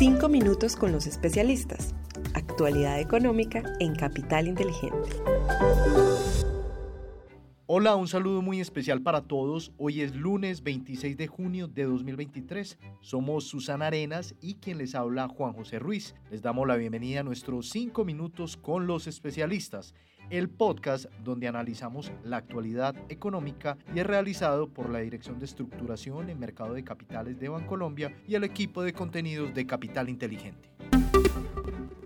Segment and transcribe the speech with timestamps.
[0.00, 1.94] Cinco minutos con los especialistas.
[2.32, 5.10] Actualidad económica en Capital Inteligente.
[7.66, 9.72] Hola, un saludo muy especial para todos.
[9.76, 12.78] Hoy es lunes 26 de junio de 2023.
[13.02, 16.14] Somos Susana Arenas y quien les habla Juan José Ruiz.
[16.30, 19.94] Les damos la bienvenida a nuestros 5 minutos con los especialistas,
[20.30, 26.30] el podcast donde analizamos la actualidad económica y es realizado por la Dirección de Estructuración
[26.30, 30.70] en Mercado de Capitales de Bancolombia y el equipo de contenidos de Capital Inteligente.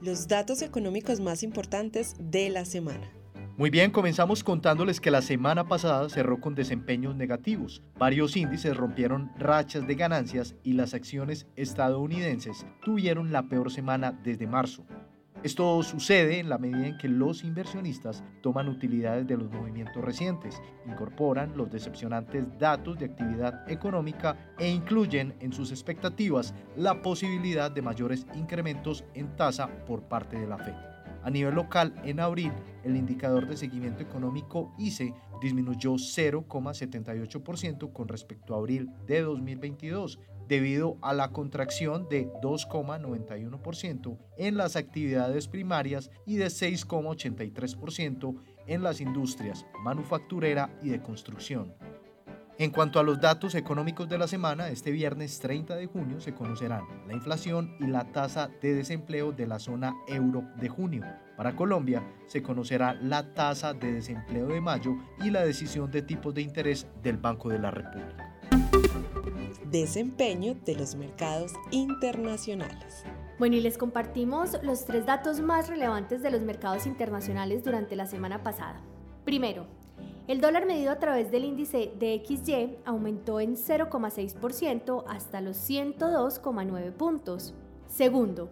[0.01, 3.11] Los datos económicos más importantes de la semana.
[3.57, 7.83] Muy bien, comenzamos contándoles que la semana pasada cerró con desempeños negativos.
[7.97, 14.49] Varios índices rompieron rachas de ganancias y las acciones estadounidenses tuvieron la peor semana desde
[14.49, 14.85] marzo.
[15.45, 20.59] Esto sucede en la medida en que los inversionistas toman utilidades de los movimientos recientes,
[20.87, 27.83] incorporan los decepcionantes datos de actividad económica e incluyen en sus expectativas la posibilidad de
[27.83, 30.73] mayores incrementos en tasa por parte de la Fed.
[31.23, 32.53] A nivel local, en abril,
[32.83, 40.99] el indicador de seguimiento económico ICE disminuyó 0,78% con respecto a abril de 2022, debido
[41.03, 48.35] a la contracción de 2,91% en las actividades primarias y de 6,83%
[48.67, 51.75] en las industrias manufacturera y de construcción.
[52.57, 56.35] En cuanto a los datos económicos de la semana, este viernes 30 de junio se
[56.35, 61.03] conocerán la inflación y la tasa de desempleo de la zona euro de junio.
[61.37, 66.33] Para Colombia se conocerá la tasa de desempleo de mayo y la decisión de tipos
[66.33, 68.34] de interés del Banco de la República.
[69.71, 73.05] Desempeño de los mercados internacionales.
[73.39, 78.07] Bueno, y les compartimos los tres datos más relevantes de los mercados internacionales durante la
[78.07, 78.81] semana pasada.
[79.25, 79.67] Primero,
[80.29, 87.55] el dólar medido a través del índice DXY aumentó en 0,6% hasta los 102,9 puntos.
[87.89, 88.51] Segundo,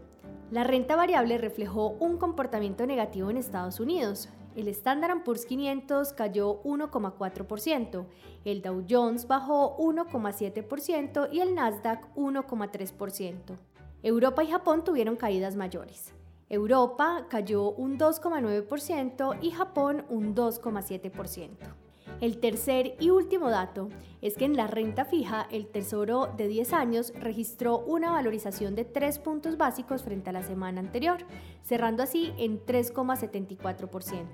[0.51, 4.29] la renta variable reflejó un comportamiento negativo en Estados Unidos.
[4.55, 8.07] El Standard Poor's 500 cayó 1,4%,
[8.45, 13.57] el Dow Jones bajó 1,7% y el Nasdaq 1,3%.
[14.03, 16.13] Europa y Japón tuvieron caídas mayores.
[16.49, 21.82] Europa cayó un 2,9% y Japón un 2,7%.
[22.23, 23.89] El tercer y último dato
[24.21, 28.85] es que en la renta fija el Tesoro de 10 años registró una valorización de
[28.85, 31.27] 3 puntos básicos frente a la semana anterior,
[31.65, 34.25] cerrando así en 3,74%.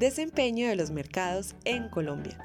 [0.00, 2.36] Desempeño de los mercados en Colombia.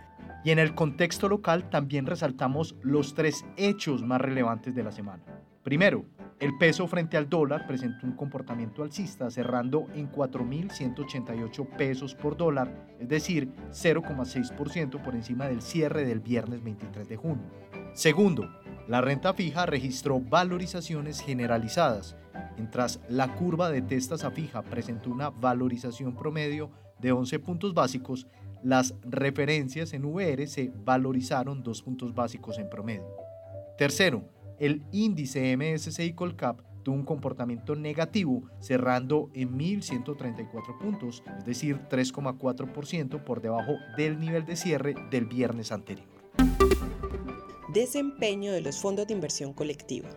[0.43, 5.23] Y en el contexto local también resaltamos los tres hechos más relevantes de la semana.
[5.63, 6.05] Primero,
[6.43, 12.95] el peso frente al dólar presentó un comportamiento alcista, cerrando en 4.188 pesos por dólar,
[12.99, 17.45] es decir, 0,6% por encima del cierre del viernes 23 de junio.
[17.93, 18.49] Segundo,
[18.89, 22.17] la renta fija registró valorizaciones generalizadas,
[22.57, 28.27] mientras la curva de testas a fija presentó una valorización promedio de 11 puntos básicos,
[28.63, 33.07] las referencias en VR se valorizaron 2 puntos básicos en promedio.
[33.77, 34.25] Tercero,
[34.65, 43.25] el índice MSCI Colcap tuvo un comportamiento negativo, cerrando en 1.134 puntos, es decir, 3,4%
[43.25, 46.07] por debajo del nivel de cierre del viernes anterior.
[47.73, 50.07] Desempeño de los fondos de inversión colectiva.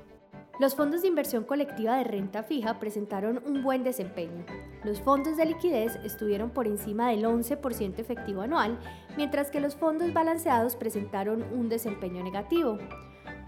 [0.60, 4.44] Los fondos de inversión colectiva de renta fija presentaron un buen desempeño.
[4.84, 8.78] Los fondos de liquidez estuvieron por encima del 11% efectivo anual,
[9.16, 12.78] mientras que los fondos balanceados presentaron un desempeño negativo.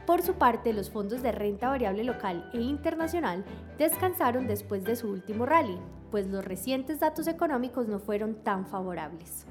[0.08, 3.44] Por su parte, los fondos de renta variable local e internacional
[3.76, 5.76] descansaron después de su último rally,
[6.10, 9.44] pues los recientes datos económicos no fueron tan favorables.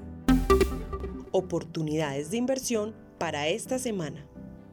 [1.30, 4.26] Oportunidades de inversión para esta semana.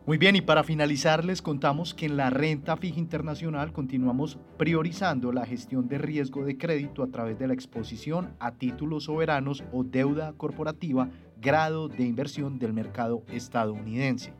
[0.07, 5.31] Muy bien, y para finalizar les contamos que en la renta fija internacional continuamos priorizando
[5.31, 9.83] la gestión de riesgo de crédito a través de la exposición a títulos soberanos o
[9.83, 14.33] deuda corporativa grado de inversión del mercado estadounidense.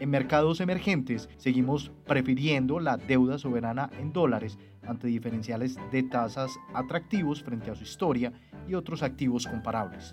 [0.00, 7.42] En mercados emergentes seguimos prefiriendo la deuda soberana en dólares ante diferenciales de tasas atractivos
[7.42, 8.32] frente a su historia
[8.68, 10.12] y otros activos comparables.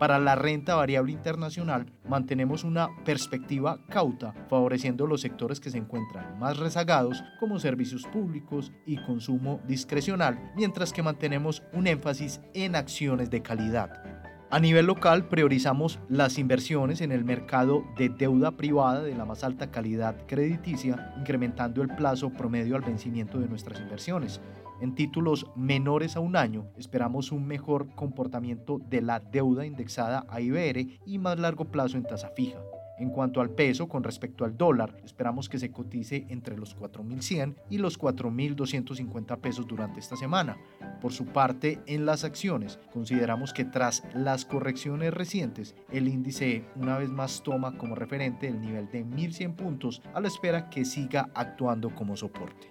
[0.00, 6.38] Para la renta variable internacional mantenemos una perspectiva cauta, favoreciendo los sectores que se encuentran
[6.38, 13.28] más rezagados como servicios públicos y consumo discrecional, mientras que mantenemos un énfasis en acciones
[13.28, 14.19] de calidad.
[14.52, 19.44] A nivel local, priorizamos las inversiones en el mercado de deuda privada de la más
[19.44, 24.40] alta calidad crediticia, incrementando el plazo promedio al vencimiento de nuestras inversiones.
[24.80, 30.40] En títulos menores a un año, esperamos un mejor comportamiento de la deuda indexada a
[30.40, 32.58] IBR y más largo plazo en tasa fija.
[33.00, 37.56] En cuanto al peso con respecto al dólar, esperamos que se cotice entre los 4.100
[37.70, 40.58] y los 4.250 pesos durante esta semana.
[41.00, 46.98] Por su parte, en las acciones, consideramos que tras las correcciones recientes, el índice una
[46.98, 51.30] vez más toma como referente el nivel de 1.100 puntos a la espera que siga
[51.34, 52.68] actuando como soporte.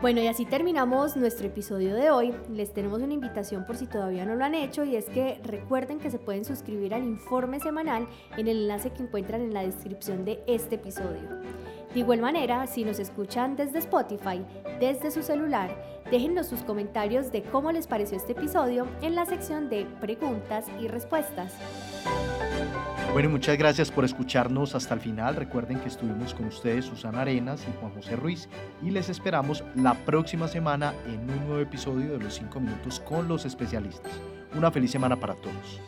[0.00, 2.34] Bueno, y así terminamos nuestro episodio de hoy.
[2.50, 5.98] Les tenemos una invitación por si todavía no lo han hecho y es que recuerden
[5.98, 8.06] que se pueden suscribir al informe semanal
[8.36, 11.28] en el enlace que encuentran en la descripción de este episodio.
[11.94, 14.44] De igual manera, si nos escuchan desde Spotify,
[14.80, 15.70] desde su celular,
[16.10, 20.88] déjennos sus comentarios de cómo les pareció este episodio en la sección de preguntas y
[20.88, 21.52] respuestas.
[23.14, 25.36] Bueno, muchas gracias por escucharnos hasta el final.
[25.36, 28.48] Recuerden que estuvimos con ustedes Susana Arenas y Juan José Ruiz
[28.82, 33.28] y les esperamos la próxima semana en un nuevo episodio de los 5 minutos con
[33.28, 34.10] los especialistas.
[34.56, 35.80] Una feliz semana para todos.